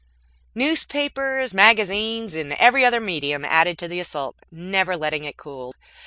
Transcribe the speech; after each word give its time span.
_"Newspapers, 0.55 1.53
magazines 1.53 2.33
and 2.33 2.53
every 2.53 2.83
other 2.83 2.99
medium 2.99 3.45
added 3.45 3.77
to 3.77 3.87
the 3.87 3.99
assault, 3.99 4.35
never 4.49 4.97
letting 4.97 5.25
it 5.25 5.37
cool. 5.37 5.75